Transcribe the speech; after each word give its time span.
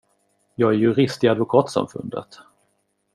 Jag 0.55 0.69
är 0.71 0.75
jurist 0.77 1.23
i 1.23 1.27
advokatsamfundet. 1.27 2.39